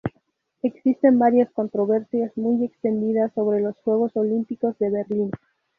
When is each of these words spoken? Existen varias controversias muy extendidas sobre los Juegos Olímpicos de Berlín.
Existen 0.63 1.19
varias 1.19 1.51
controversias 1.51 2.35
muy 2.35 2.65
extendidas 2.65 3.31
sobre 3.35 3.61
los 3.61 3.77
Juegos 3.81 4.17
Olímpicos 4.17 4.75
de 4.79 4.89
Berlín. 4.89 5.29